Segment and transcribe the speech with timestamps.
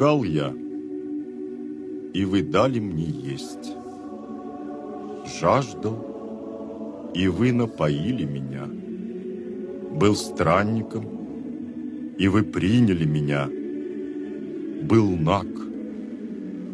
[0.00, 0.48] Искал я,
[2.14, 3.76] и вы дали мне есть.
[5.38, 8.66] Жаждал, и вы напоили меня.
[9.94, 11.04] Был странником,
[12.16, 13.46] и вы приняли меня.
[14.88, 15.48] Был наг,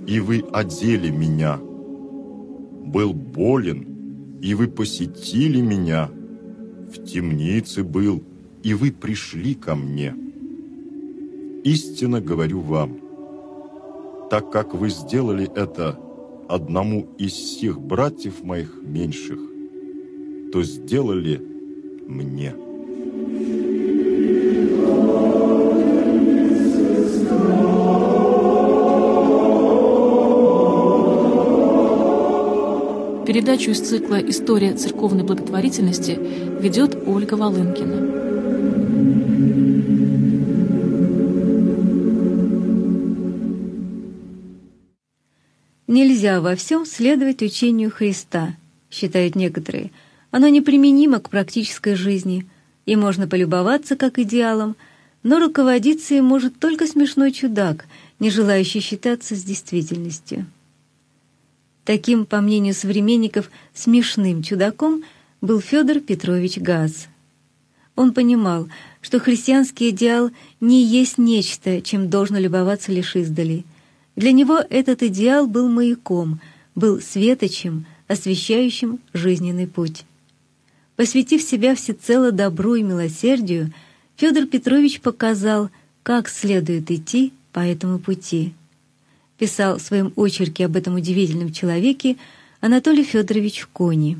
[0.06, 1.59] и вы одели меня.
[1.59, 6.11] Был болен, и вы посетили меня.
[6.95, 8.23] В темнице был,
[8.62, 10.15] и вы пришли ко мне.
[11.65, 13.01] Истинно говорю вам,
[14.30, 15.98] так как вы сделали это
[16.48, 19.39] одному из всех братьев моих меньших,
[20.53, 21.41] то сделали
[22.07, 22.55] мне».
[33.27, 36.17] Передачу из цикла «История церковной благотворительности»
[36.61, 38.25] ведет Ольга Волынкина.
[45.97, 48.55] Нельзя во всем следовать учению Христа,
[48.91, 49.92] считают некоторые.
[50.30, 52.47] Оно неприменимо к практической жизни,
[52.84, 54.77] и можно полюбоваться как идеалом,
[55.22, 57.86] но руководиться им может только смешной чудак,
[58.19, 60.44] не желающий считаться с действительностью.
[61.86, 65.03] Таким, по мнению современников, смешным чудаком
[65.41, 67.06] был Федор Петрович Газ.
[67.94, 68.69] Он понимал,
[69.00, 73.64] что христианский идеал не есть нечто, чем должно любоваться лишь издали.
[74.17, 76.41] Для него этот идеал был маяком,
[76.75, 80.05] был светочем, освещающим жизненный путь.
[80.97, 83.72] Посвятив себя всецело добру и милосердию,
[84.17, 85.70] Федор Петрович показал,
[86.03, 88.53] как следует идти по этому пути–
[89.39, 92.17] писал в своем очерке об этом удивительном человеке
[92.61, 94.19] Анатолий Федорович Кони.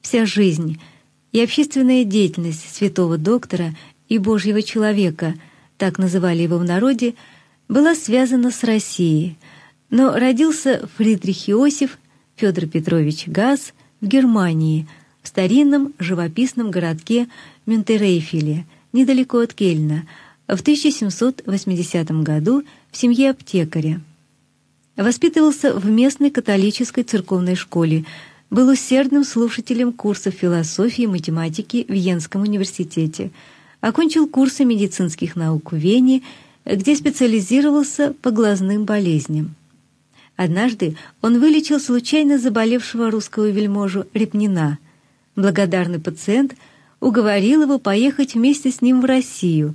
[0.00, 0.80] Вся жизнь
[1.32, 3.74] и общественная деятельность святого доктора
[4.08, 5.34] и Божьего человека,
[5.78, 7.14] так называли его в народе,
[7.68, 9.36] была связана с Россией,
[9.90, 11.98] но родился Фридрих Иосиф
[12.36, 14.86] Федор Петрович Газ в Германии,
[15.22, 17.28] в старинном живописном городке
[17.66, 20.06] Мюнтерейфеле, недалеко от Кельна,
[20.46, 22.62] в 1780 году
[22.92, 24.00] в семье аптекаря.
[24.96, 28.04] Воспитывался в местной католической церковной школе,
[28.48, 33.30] был усердным слушателем курсов философии и математики в Венском университете,
[33.80, 36.22] окончил курсы медицинских наук в Вене,
[36.66, 39.54] где специализировался по глазным болезням.
[40.34, 44.78] Однажды он вылечил случайно заболевшего русского вельможу Репнина.
[45.36, 46.54] Благодарный пациент
[47.00, 49.74] уговорил его поехать вместе с ним в Россию.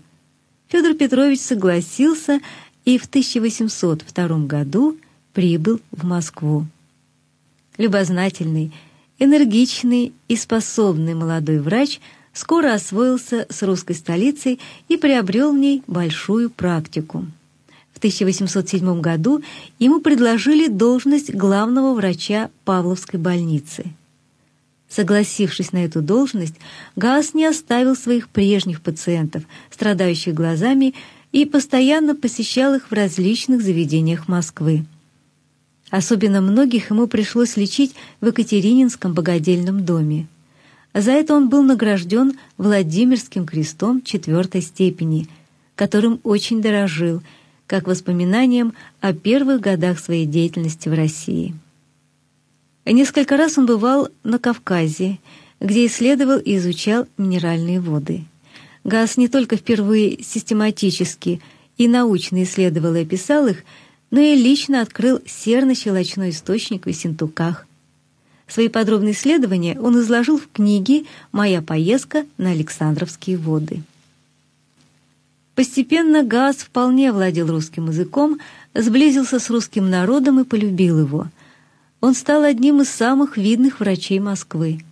[0.68, 2.40] Федор Петрович согласился
[2.86, 4.98] и в 1802 году
[5.34, 6.66] прибыл в Москву.
[7.78, 8.72] Любознательный,
[9.18, 12.00] энергичный и способный молодой врач
[12.34, 17.26] скоро освоился с русской столицей и приобрел в ней большую практику.
[17.94, 19.44] В 1807 году
[19.80, 23.86] ему предложили должность главного врача Павловской больницы.
[24.90, 26.56] Согласившись на эту должность,
[26.96, 30.94] Гаас не оставил своих прежних пациентов, страдающих глазами,
[31.32, 34.86] и постоянно посещал их в различных заведениях Москвы.
[35.90, 40.28] Особенно многих ему пришлось лечить в Екатерининском богадельном доме.
[40.94, 45.28] За это он был награжден Владимирским крестом четвертой степени,
[45.76, 47.22] которым очень дорожил,
[47.66, 51.56] как воспоминанием о первых годах своей деятельности в России.
[52.86, 55.20] Несколько раз он бывал на Кавказе,
[55.62, 58.26] где исследовал и изучал минеральные воды.
[58.84, 61.42] Гасс не только впервые систематически
[61.78, 63.64] и научно исследовал и описал их,
[64.10, 67.68] но и лично открыл серно-щелочной источник в Ессентуках.
[68.52, 73.82] Свои подробные исследования он изложил в книге «Моя поездка на Александровские воды».
[75.56, 78.40] Постепенно Газ вполне владел русским языком,
[78.74, 81.28] сблизился с русским народом и полюбил его.
[82.02, 84.84] Он стал одним из самых видных врачей Москвы.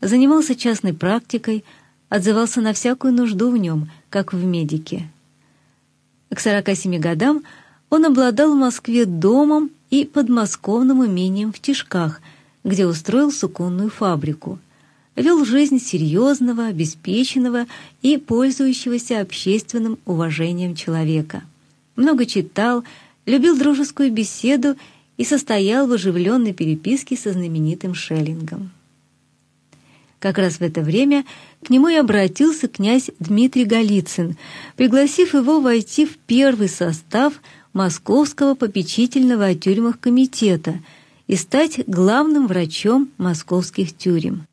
[0.00, 1.64] Занимался частной практикой,
[2.08, 5.06] отзывался на всякую нужду в нем, как в медике.
[6.34, 7.42] К 47 годам
[7.90, 12.22] он обладал в Москве домом и подмосковным имением в Тишках,
[12.66, 14.58] где устроил суконную фабрику.
[15.14, 17.66] Вел жизнь серьезного, обеспеченного
[18.02, 21.44] и пользующегося общественным уважением человека.
[21.94, 22.84] Много читал,
[23.24, 24.74] любил дружескую беседу
[25.16, 28.70] и состоял в оживленной переписке со знаменитым Шеллингом.
[30.18, 31.24] Как раз в это время
[31.62, 34.36] к нему и обратился князь Дмитрий Голицын,
[34.74, 37.34] пригласив его войти в первый состав
[37.72, 40.80] Московского попечительного о тюрьмах комитета
[41.26, 44.46] и стать главным врачом московских тюрем.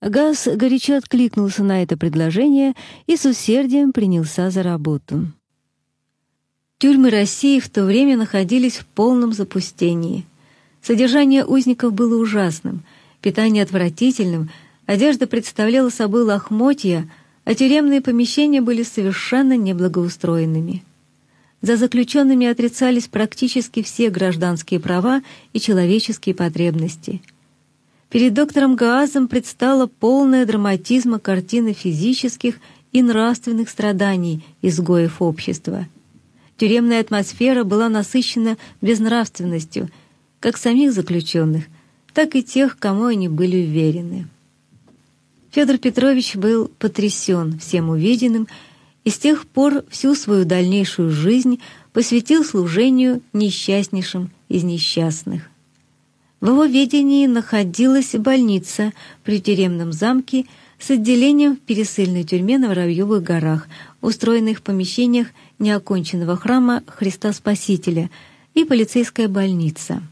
[0.00, 2.74] Газ горячо откликнулся на это предложение
[3.06, 5.26] и с усердием принялся за работу.
[6.78, 10.24] Тюрьмы России в то время находились в полном запустении.
[10.80, 12.82] Содержание узников было ужасным,
[13.20, 14.48] питание отвратительным,
[14.86, 17.06] одежда представляла собой лохмотья,
[17.44, 20.82] а тюремные помещения были совершенно неблагоустроенными.
[21.62, 25.22] За заключенными отрицались практически все гражданские права
[25.52, 27.20] и человеческие потребности.
[28.08, 32.56] Перед доктором Гаазом предстала полная драматизма картины физических
[32.92, 35.86] и нравственных страданий изгоев общества.
[36.56, 39.90] Тюремная атмосфера была насыщена безнравственностью
[40.40, 41.64] как самих заключенных,
[42.14, 44.26] так и тех, кому они были уверены.
[45.50, 48.48] Федор Петрович был потрясен всем увиденным
[49.04, 51.60] и с тех пор всю свою дальнейшую жизнь
[51.92, 55.48] посвятил служению несчастнейшим из несчастных.
[56.40, 58.92] В его ведении находилась больница
[59.24, 60.46] при тюремном замке
[60.78, 63.68] с отделением в пересыльной тюрьме на Воробьевых горах,
[64.00, 68.10] устроенных в помещениях неоконченного храма Христа Спасителя
[68.54, 70.02] и полицейская больница.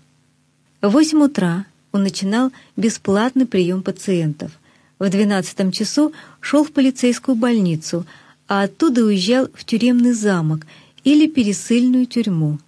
[0.82, 4.52] В 8 утра он начинал бесплатный прием пациентов.
[4.98, 8.06] В 12 часу шел в полицейскую больницу–
[8.48, 10.66] а оттуда уезжал в тюремный замок
[11.04, 12.58] или пересыльную тюрьму.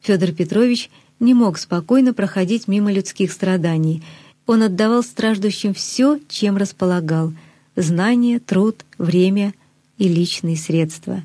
[0.00, 0.90] Федор Петрович
[1.20, 4.02] не мог спокойно проходить мимо людских страданий.
[4.46, 7.32] Он отдавал страждущим все, чем располагал—
[7.76, 9.54] знания, труд, время
[9.98, 11.24] и личные средства.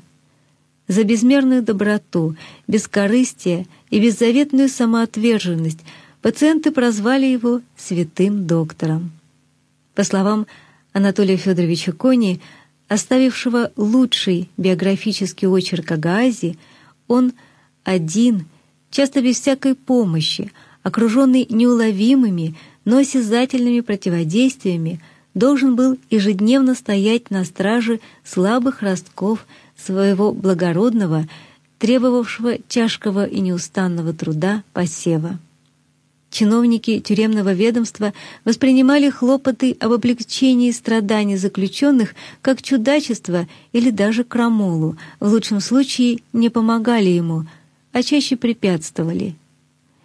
[0.86, 2.36] За безмерную доброту,
[2.68, 5.80] бескорыстие и беззаветную самоотверженность
[6.22, 9.10] пациенты прозвали его «святым доктором».
[9.94, 10.46] По словам
[10.92, 12.40] Анатолия Федоровича Кони,
[12.88, 16.56] оставившего лучший биографический очерк о Гаазе,
[17.08, 17.32] он
[17.84, 18.46] один,
[18.90, 20.52] часто без всякой помощи,
[20.82, 22.54] окруженный неуловимыми,
[22.84, 25.00] но осязательными противодействиями,
[25.34, 29.46] должен был ежедневно стоять на страже слабых ростков
[29.76, 31.26] своего благородного,
[31.78, 35.38] требовавшего тяжкого и неустанного труда посева.
[36.30, 38.12] Чиновники тюремного ведомства
[38.44, 46.50] воспринимали хлопоты об облегчении страданий заключенных как чудачество или даже крамолу, в лучшем случае не
[46.50, 47.46] помогали ему,
[47.92, 49.34] а чаще препятствовали.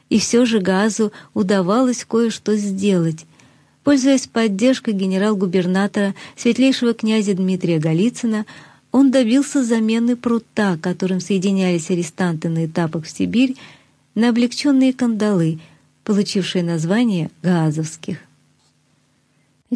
[0.10, 3.26] И все же Газу удавалось кое-что сделать.
[3.84, 8.46] Пользуясь поддержкой генерал-губернатора светлейшего князя Дмитрия Голицына,
[8.92, 13.56] он добился замены прута, которым соединялись арестанты на этапах в Сибирь,
[14.14, 15.60] на облегченные кандалы—
[16.04, 18.18] получившие название Гаазовских.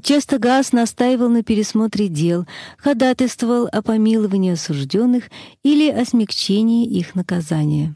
[0.01, 2.45] Часто Газ настаивал на пересмотре дел,
[2.77, 5.30] ходатайствовал о помиловании осужденных
[5.63, 7.95] или о смягчении их наказания.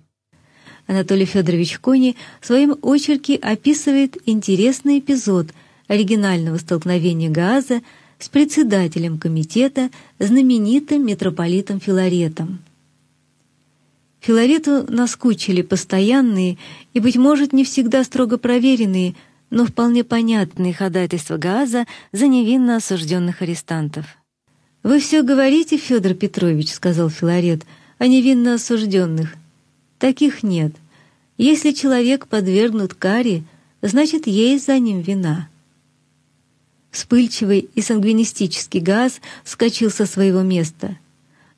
[0.87, 5.49] Анатолий Федорович Кони в своем очерке описывает интересный эпизод
[5.87, 7.81] оригинального столкновения Гааза
[8.17, 9.89] с председателем комитета,
[10.19, 12.59] знаменитым митрополитом Филаретом.
[14.29, 16.59] Филарету наскучили постоянные
[16.93, 19.15] и, быть может, не всегда строго проверенные,
[19.49, 24.05] но вполне понятные ходатайства Гааза за невинно осужденных арестантов.
[24.83, 27.63] «Вы все говорите, Федор Петрович»,— сказал Филарет,—
[27.97, 29.33] «о невинно осужденных.
[29.97, 30.73] Таких нет.
[31.39, 33.41] Если человек подвергнут каре,
[33.81, 35.49] значит, есть за ним вина».
[36.91, 41.00] Вспыльчивый и сангвинистический Газ вскочил со своего места—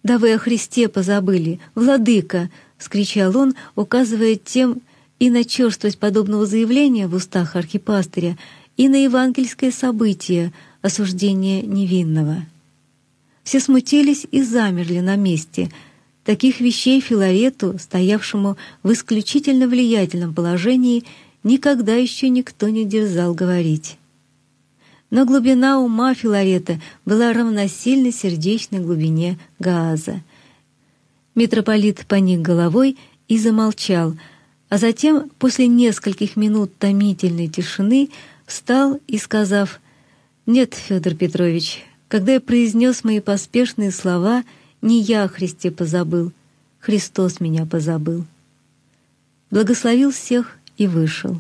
[0.04, 4.82] «Да вы о Христе позабыли, владыка!»— скричал он, указывая тем
[5.20, 8.38] и на черствость подобного заявления в устах архипастыря,
[8.78, 12.46] и на евангельское событие— осуждение невинного.
[13.44, 15.70] Все смутились и замерли на месте.
[16.26, 21.04] Таких вещей Филарету, стоявшему в исключительно влиятельном положении,
[21.44, 23.98] никогда еще никто не дерзал говорить
[25.12, 30.22] но глубина ума Филарета была равносильна сердечной глубине Гааза.
[31.36, 34.16] Митрополит поник головой и замолчал,
[34.70, 38.10] а затем, после нескольких минут томительной тишины,
[38.46, 39.82] встал и, сказав
[40.46, 44.44] «Нет, Федор Петрович, когда я произнес мои поспешные слова,
[44.82, 46.32] не я о Христе позабыл,
[46.80, 48.26] Христос меня позабыл».
[49.52, 51.38] Благословил всех и вышел.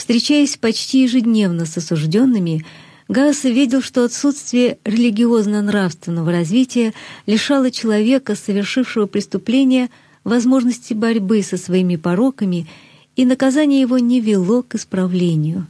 [0.00, 2.64] Встречаясь почти ежедневно с осужденными,
[3.08, 6.94] Гасс видел, что отсутствие религиозно-нравственного развития
[7.26, 9.90] лишало человека, совершившего преступление,
[10.24, 12.66] возможности борьбы со своими пороками,
[13.14, 15.66] и наказание его не вело к исправлению.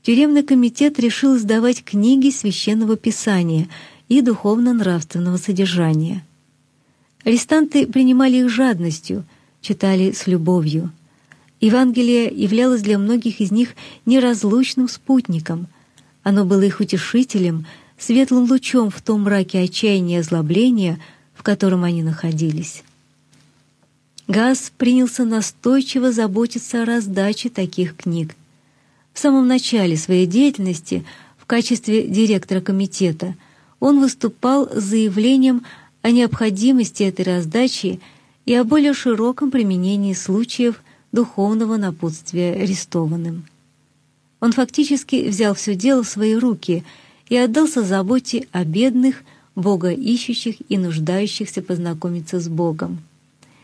[0.00, 3.68] Тюремный комитет решил издавать книги священного писания
[4.08, 6.24] и духовно-нравственного содержания.
[7.24, 9.26] Арестанты принимали их жадностью,
[9.60, 10.90] читали с любовью–
[11.62, 15.68] Евангелие являлось для многих из них неразлучным спутником.
[16.24, 17.66] Оно было их утешителем,
[17.96, 20.98] светлым лучом в том мраке отчаяния и озлобления,
[21.34, 22.82] в котором они находились.
[24.26, 28.34] Газ принялся настойчиво заботиться о раздаче таких книг.
[29.12, 31.04] В самом начале своей деятельности
[31.38, 33.36] в качестве директора комитета
[33.78, 35.62] он выступал с заявлением
[36.02, 38.00] о необходимости этой раздачи
[38.46, 43.44] и о более широком применении случаев духовного напутствия арестованным.
[44.40, 46.84] Он фактически взял все дело в свои руки
[47.28, 49.22] и отдался заботе о бедных,
[49.54, 53.02] богоищущих и нуждающихся познакомиться с Богом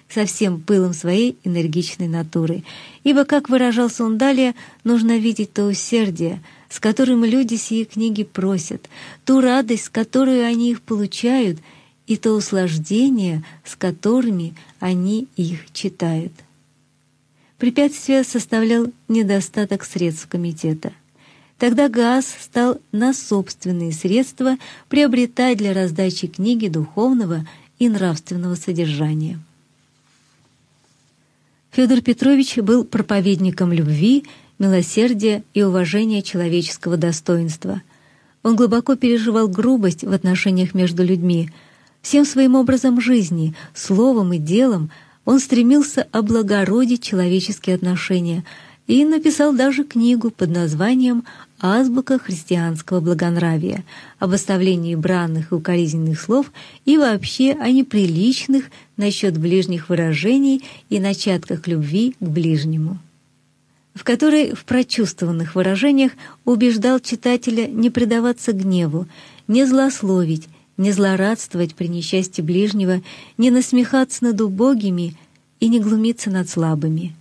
[0.09, 2.64] со всем пылом своей энергичной натуры,
[3.05, 8.88] ибо, как выражался он далее, нужно видеть то усердие, с которым люди сии книги просят,
[9.25, 11.59] ту радость, с которой они их получают,
[12.07, 16.33] и то услаждение, с которыми они их читают.
[17.59, 20.93] Препятствие составлял недостаток средств комитета.
[21.59, 24.57] Тогда ГАС стал на собственные средства
[24.88, 27.45] приобретать для раздачи книги духовного
[27.81, 29.41] и нравственного содержания.
[31.73, 34.25] Федор Петрович был проповедником любви,
[34.61, 37.83] милосердия и уважения человеческого достоинства.
[38.45, 41.50] Он глубоко переживал грубость в отношениях между людьми.
[42.03, 44.91] Всем своим образом жизни, словом и делом
[45.28, 48.44] он стремился облагородить человеческие отношения
[48.87, 51.25] и написал даже книгу под названием
[51.61, 53.85] азбука христианского благонравия,
[54.18, 56.50] об оставлении бранных и укоризненных слов
[56.87, 62.99] и вообще о неприличных насчет ближних выражений и начатках любви к ближнему
[63.94, 66.12] в которой в прочувствованных выражениях
[66.44, 69.08] убеждал читателя не предаваться гневу,
[69.49, 73.02] не злословить, не злорадствовать при несчастье ближнего,
[73.37, 75.14] не насмехаться над убогими
[75.61, 77.14] и не глумиться над слабыми.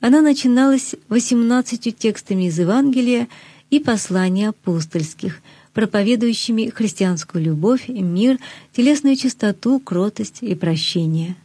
[0.00, 3.26] Она начиналась восемнадцатью текстами из Евангелия
[3.70, 5.40] и посланий апостольских,
[5.72, 8.38] проповедующими христианскую любовь, мир,
[8.72, 11.36] телесную чистоту, кротость и прощение.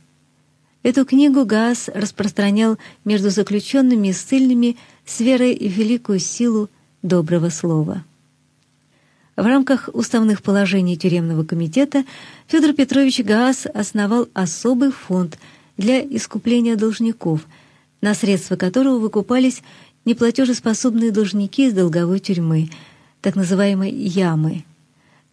[0.83, 6.69] Эту книгу Гаас распространял между заключенными и ссыльными с верой в великую силу
[7.01, 8.03] доброго слова.
[9.39, 12.03] В рамках уставных положений тюремного комитета
[12.47, 15.39] Федор Петрович Гаас основал особый фонд
[15.77, 17.47] для искупления должников–
[18.01, 19.61] на средства которого выкупались
[20.05, 22.69] неплатежеспособные должники из долговой тюрьмы,
[23.21, 24.63] так называемой «ямы».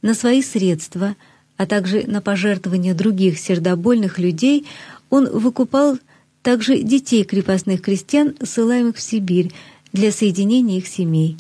[0.03, 1.17] На свои средства,
[1.57, 4.67] а также на пожертвования других сердобольных людей
[5.11, 5.99] он выкупал
[6.43, 9.53] также детей крепостных крестьян, ссылаемых в Сибирь,
[9.93, 11.37] для соединения их семей.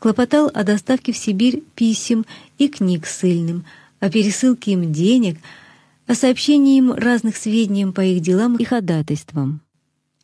[0.00, 2.24] Хлопотал о доставке в Сибирь писем
[2.56, 3.66] и книг ссыльным,
[4.00, 5.36] о пересылке им денег,
[6.06, 9.60] о сообщении им разных сведений по их делам и ходатайствам.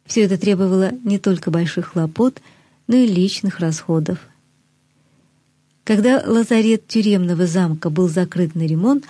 [0.07, 2.41] Все это требовало не только больших хлопот,
[2.87, 4.19] но и личных расходов.
[5.85, 9.05] Когда лазарет тюремного замка был закрыт на ремонт,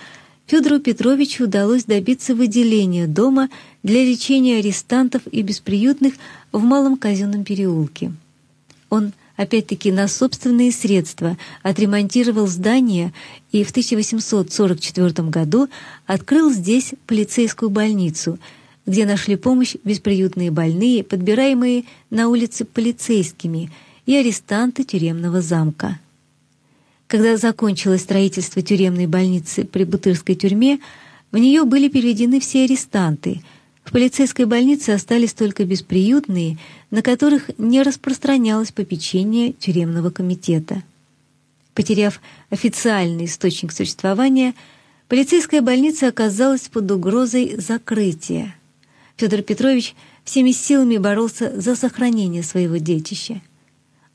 [0.47, 3.49] Федору Петровичу удалось добиться выделения дома
[3.83, 6.15] для лечения арестантов и бесприютных
[6.51, 8.11] в Малом казенном переулке.
[8.89, 13.13] Он опять-таки на собственные средства отремонтировал здание
[13.53, 15.69] и в 1844 году
[16.05, 18.37] открыл здесь полицейскую больницу–
[18.87, 23.69] где нашли помощь бесприютные больные, подбираемые на улице полицейскими,
[24.05, 25.99] и арестанты тюремного замка.
[27.07, 30.79] Когда закончилось строительство тюремной больницы при Бутырской тюрьме,
[31.33, 33.41] в нее были переведены все арестанты.
[33.87, 36.57] В полицейской больнице остались только бесприютные,
[36.91, 40.83] на которых не распространялось попечение тюремного комитета.
[41.73, 44.55] Потеряв официальный источник существования,
[45.07, 48.53] полицейская больница оказалась под угрозой закрытия.
[49.15, 53.41] Федор Петрович всеми силами боролся за сохранение своего детища.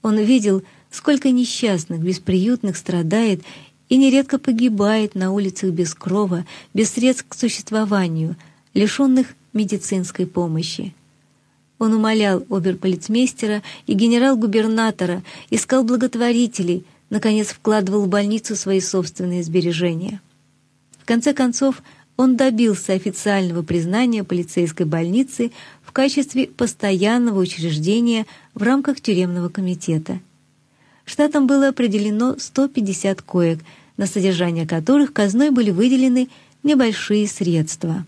[0.02, 3.41] Он видел, сколько несчастных, бесприютных страдает
[3.88, 8.37] и нередко погибает на улицах без крова, без средств к существованию,
[8.75, 10.94] лишенных медицинской помощи.
[11.78, 20.21] Он умолял оберполицмейстера и генерал-губернатора, искал благотворителей, наконец вкладывал в больницу свои собственные сбережения.
[20.99, 21.82] В конце концов,
[22.16, 25.50] он добился официального признания полицейской больницы
[25.82, 30.21] в качестве постоянного учреждения в рамках тюремного комитета.
[31.04, 33.59] Штатам было определено 150 коек,
[33.97, 36.28] на содержание которых казной были выделены
[36.62, 38.06] небольшие средства.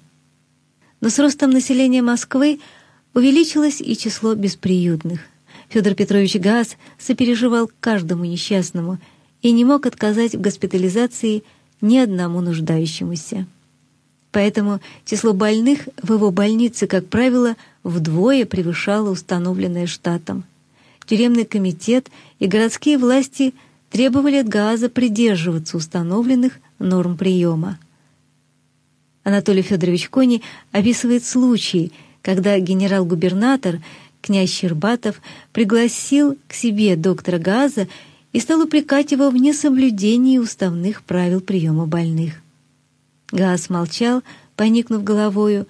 [1.05, 2.61] Но с ростом населения Москвы
[3.13, 5.21] увеличилось и число бесприютных.
[5.69, 8.97] Федор Петрович Газ сопереживал каждому несчастному
[9.43, 11.43] и не мог отказать в госпитализации
[11.83, 13.47] ни одному нуждающемуся.
[14.33, 20.45] Поэтому число больных в его больнице, как правило, вдвое превышало установленное штатом.
[21.05, 22.09] Тюремный комитет
[22.39, 23.53] и городские власти
[23.91, 27.79] требовали от ГААЗа придерживаться установленных норм приема.
[29.25, 33.81] Анатолий Федорович Кони описывает случай, когда генерал-губернатор
[34.21, 35.21] князь Щербатов
[35.53, 37.89] пригласил к себе доктора Газа
[38.33, 42.35] и стал упрекать его в несоблюдении уставных правил приема больных.
[43.33, 44.23] Газ молчал,
[44.57, 45.67] поникнув головою,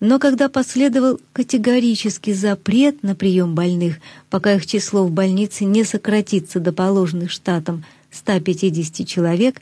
[0.00, 3.96] но когда последовал категорический запрет на прием больных,
[4.28, 9.60] пока их число в больнице не сократится до положенных штатом 150 человек,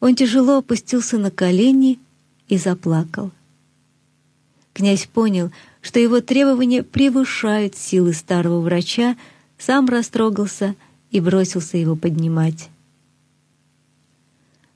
[0.00, 1.98] он тяжело опустился на колени
[2.50, 3.30] и заплакал.
[4.74, 9.16] Князь понял, что его требования превышают силы старого врача,
[9.56, 10.74] сам растрогался
[11.10, 12.68] и бросился его поднимать.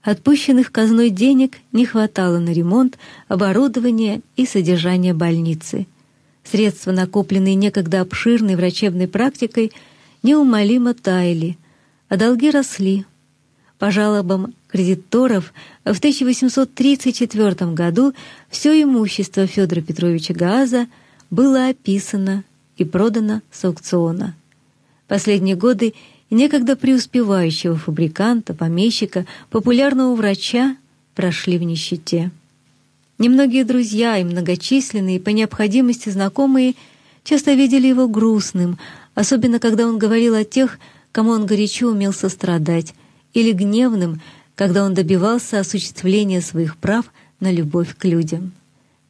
[0.03, 5.87] Отпущенных казной денег не хватало на ремонт, оборудование и содержание больницы.
[6.45, 9.73] Средства, накопленные некогда обширной врачебной практикой,
[10.23, 11.57] неумолимо таяли,
[12.09, 13.07] а долги росли.
[13.85, 15.53] По жалобам кредиторов
[15.85, 18.15] в 1834 году
[18.49, 20.87] все имущество Федора Петровича Гааза
[21.29, 22.45] было описано
[22.79, 24.35] и продано с аукциона.
[25.07, 25.93] Последние годы
[26.31, 30.79] некогда преуспевающего фабриканта, помещика, популярного врача
[31.15, 32.31] прошли в нищете.
[33.19, 36.75] Немногие друзья и многочисленные по необходимости знакомые
[37.23, 38.79] часто видели его грустным,
[39.15, 40.79] особенно когда он говорил о тех,
[41.13, 42.95] кому он горячо умел сострадать,
[43.35, 44.21] или гневным,
[44.55, 48.53] когда он добивался осуществления своих прав на любовь к людям.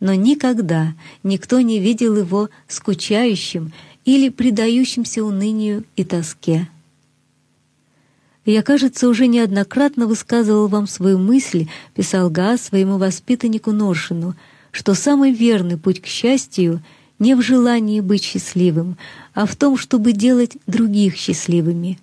[0.01, 3.73] Но никогда никто не видел его скучающим
[4.05, 6.69] или предающимся унынию и тоске.
[8.45, 14.35] «Я, кажется, уже неоднократно высказывал вам свою мысль»,— писал Гаас своему воспитаннику Норшину,
[14.71, 16.83] «что самый верный путь к счастью
[17.19, 18.99] не в желании быть счастливым,
[19.33, 21.99] а в том, чтобы делать других счастливыми.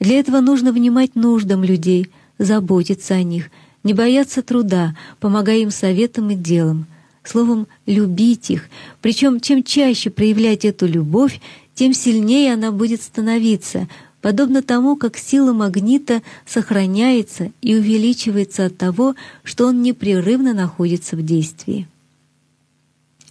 [0.00, 3.50] Для этого нужно внимать нуждам людей, заботиться о них,
[3.82, 6.86] не бояться труда, помогая им советом и делом,
[7.22, 8.68] словом, любить их,
[9.00, 11.40] причем чем чаще проявлять эту любовь,
[11.74, 13.88] тем сильнее она будет становиться,
[14.20, 21.22] подобно тому, как сила магнита сохраняется и увеличивается от того, что он непрерывно находится в
[21.24, 21.86] действии.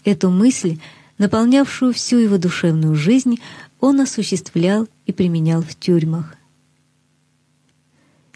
[0.03, 0.77] Эту мысль,
[1.17, 3.39] наполнявшую всю его душевную жизнь,
[3.79, 6.35] он осуществлял и применял в тюрьмах.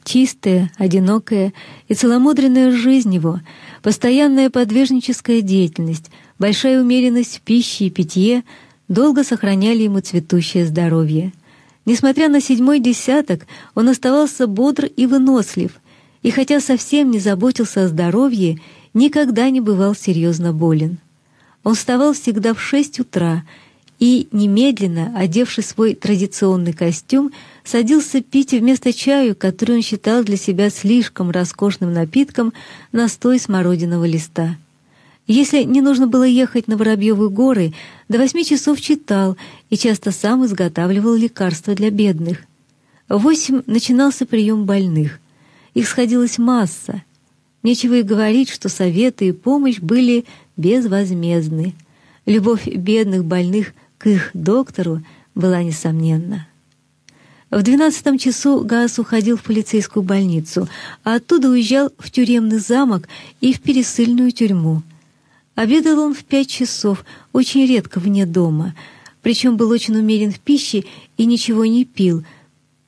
[0.08, 1.54] Чистая, одинокая
[1.88, 3.42] и целомудренная жизнь его,
[3.84, 8.44] постоянная подвижническая деятельность, большая умеренность в пище и питье
[8.88, 11.34] долго сохраняли ему цветущее здоровье—
[11.88, 15.72] Несмотря на седьмой десяток, он оставался бодр и вынослив,
[16.22, 18.60] и хотя совсем не заботился о здоровье,
[18.94, 20.98] никогда не бывал серьезно болен.
[21.64, 23.46] Он вставал всегда в шесть утра
[24.00, 27.32] и, немедленно, одевший свой традиционный костюм,
[27.64, 32.54] садился пить вместо чаю, который он считал для себя слишком роскошным напитком,
[32.92, 34.56] настой смородиного листа.
[35.26, 37.74] Если не нужно было ехать на Воробьевы горы,
[38.08, 39.36] до восьми часов читал
[39.70, 42.44] и часто сам изготавливал лекарства для бедных.
[43.10, 45.20] В восемь начинался прием больных.
[45.74, 47.04] Их сходилась масса.
[47.62, 50.24] Нечего и говорить, что советы и помощь были
[50.56, 51.74] безвозмездны.
[52.26, 55.02] Любовь бедных больных к их доктору
[55.36, 56.48] была несомненна.
[57.50, 60.68] В двенадцатом часу Гаас уходил в полицейскую больницу,
[61.04, 63.08] а оттуда уезжал в тюремный замок
[63.40, 64.84] и в пересыльную тюрьму—
[65.58, 68.76] Обедал он в пять часов, очень редко вне дома,
[69.24, 70.84] причем был очень умерен в пище
[71.18, 72.24] и ничего не пил.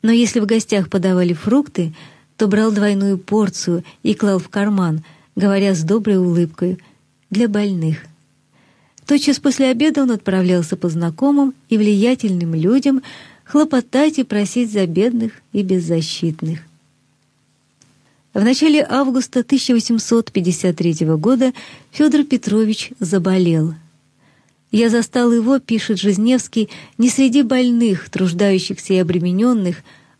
[0.04, 1.96] Но если в гостях подавали фрукты,
[2.38, 5.04] то брал двойную порцию и клал в карман,
[5.36, 6.78] говоря с доброй улыбкой
[7.32, 8.06] «для больных».
[9.10, 13.02] Тотчас после обеда он отправлялся по знакомым и влиятельным людям
[13.44, 16.60] хлопотать и просить за бедных и беззащитных.
[18.36, 21.54] В начале августа 1853 года
[21.90, 23.74] Федор Петрович заболел.
[24.70, 26.70] «Я застал его,— пишет Жизневский,—
[27.00, 29.78] не среди больных, труждающихся и обремененных,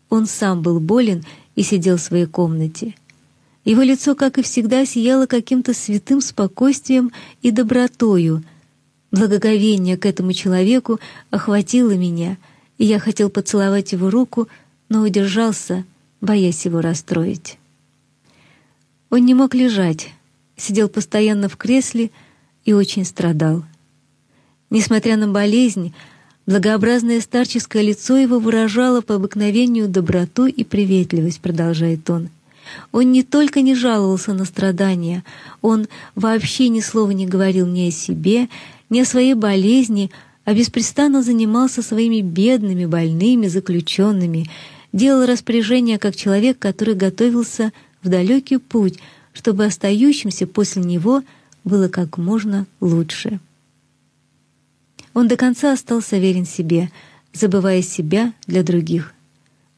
[0.08, 1.22] он сам был болен
[1.54, 2.96] и сидел в своей комнате.
[3.64, 8.42] Его лицо, как и всегда, сияло каким-то святым спокойствием и добротою.
[9.10, 12.36] Благоговение к этому человеку охватило меня,
[12.78, 14.48] и я хотел поцеловать его руку,
[14.88, 15.84] но удержался,
[16.20, 17.58] боясь его расстроить.
[19.10, 20.10] Он не мог лежать,
[20.56, 22.10] сидел постоянно в кресле
[22.64, 23.64] и очень страдал.
[24.70, 25.92] Несмотря на болезнь,
[26.46, 32.28] благообразное старческое лицо его выражало по обыкновению доброту и приветливость, продолжает он.
[32.92, 35.24] Он не только не жаловался на страдания,
[35.60, 38.48] он вообще ни слова не говорил ни о себе,
[38.90, 40.10] ни о своей болезни,
[40.44, 44.46] а беспрестанно занимался своими бедными, больными, заключенными,
[44.92, 47.72] делал распоряжения как человек, который готовился
[48.02, 48.98] в далекий путь,
[49.32, 51.22] чтобы остающимся после него
[51.64, 53.38] было как можно лучше.
[55.14, 56.90] Он до конца остался верен себе,
[57.32, 59.14] забывая себя для других.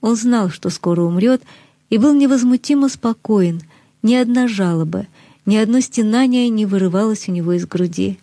[0.01, 1.43] Он знал, что скоро умрет,
[1.91, 3.61] и был невозмутимо спокоен.
[4.03, 5.07] Ни одна жалоба,
[5.47, 8.19] ни одно стенание не вырывалось у него из груди.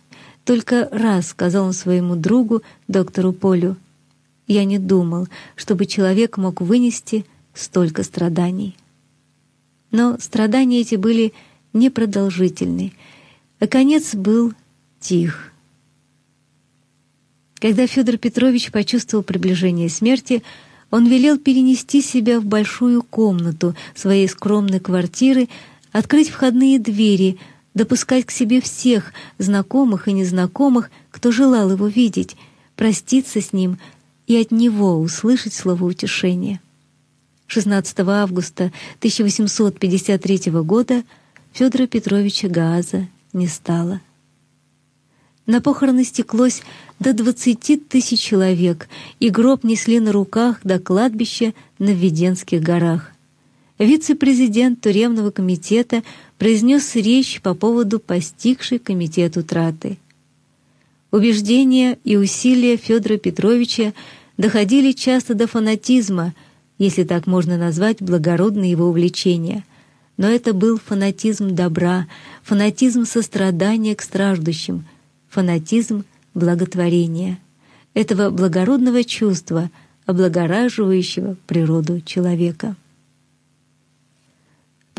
[0.46, 3.78] Только раз сказал он своему другу, доктору Полю,
[4.48, 8.76] «Я не думал, чтобы человек мог вынести столько страданий».
[9.92, 11.34] Но страдания эти были
[11.74, 12.94] непродолжительны,
[13.60, 14.54] а конец был
[15.00, 15.52] тих.
[17.60, 20.44] Когда Федор Петрович почувствовал приближение смерти,
[20.92, 25.50] он велел перенести себя в большую комнату своей скромной квартиры,
[25.92, 27.38] открыть входные двери,
[27.74, 32.36] допускать к себе всех, знакомых и незнакомых, кто желал его видеть,
[32.76, 33.78] проститься с ним
[34.28, 36.62] и от него услышать слово утешения.
[37.48, 41.04] 16 августа 1853 года
[41.52, 44.02] Федора Петровича Гааза не стало.
[45.48, 46.62] На похороны стеклось
[47.00, 48.88] до 20 тысяч человек,
[49.20, 53.14] и гроб несли на руках до кладбища на Введенских горах.
[53.80, 56.04] Вице-президент тюремного комитета
[56.40, 59.98] произнес речь по поводу постигшей комитет утраты.
[61.12, 63.94] Убеждения и усилия Федора Петровича
[64.38, 66.34] доходили часто до фанатизма,
[66.78, 69.66] если так можно назвать благородное его увлечение.
[70.16, 72.08] Но это был фанатизм добра,
[72.42, 74.86] фанатизм сострадания к страждущим,
[75.30, 77.38] фанатизм благотворения,
[77.94, 79.70] этого благородного чувства,
[80.06, 82.78] облагораживающего природу человека.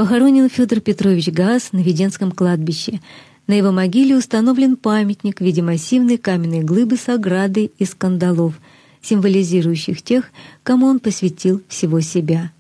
[0.01, 3.03] Похоронен Федор Петрович Газ на Веденском кладбище.
[3.47, 8.59] На его могиле установлен памятник в виде массивной каменной глыбы с оградой из кандалов,
[9.03, 10.31] символизирующих тех,
[10.63, 12.51] кому он посвятил всего себя.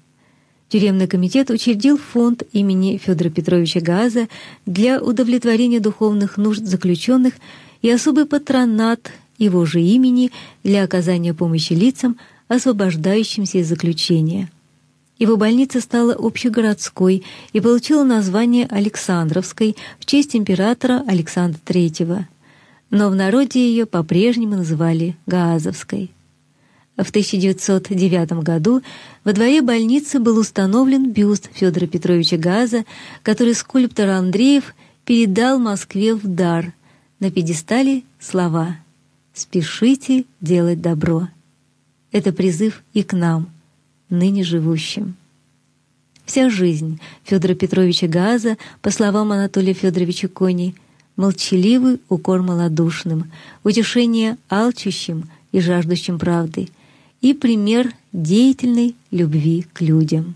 [0.68, 4.28] Тюремный комитет учредил фонд имени Федора Петровича Газа
[4.66, 7.32] для удовлетворения духовных нужд заключенных
[7.80, 10.30] и особый патронат его же имени
[10.62, 14.50] для оказания помощи лицам, освобождающимся из заключения.
[15.20, 22.24] Его больница стала общегородской и получила название Александровской в честь императора Александра III.
[22.88, 26.10] Но в народе ее по-прежнему называли Гаазовской.
[26.96, 28.82] В 1909 году
[29.22, 32.86] во дворе больницы был установлен бюст Федора Петровича Газа,
[33.22, 36.72] который скульптор Андреев передал Москве в дар.
[37.18, 38.76] На пьедестале слова
[39.34, 41.28] «Спешите делать добро».
[42.10, 43.50] Это призыв и к нам–
[44.10, 45.14] ныне живущим.
[46.26, 50.74] Вся жизнь Федора Петровича Газа, по словам Анатолия Федоровича Кони,
[51.16, 53.30] молчаливый укор малодушным,
[53.64, 56.68] утешение алчущим и жаждущим правды
[57.20, 60.34] и пример деятельной любви к людям.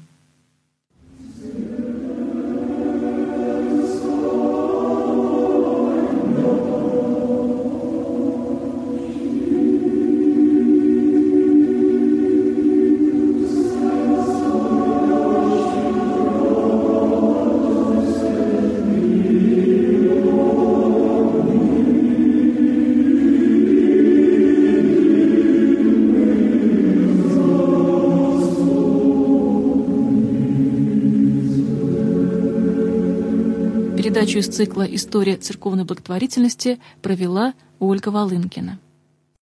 [34.35, 38.81] Передачу из цикла «История церковной благотворительности» провела Ольга Волынкина.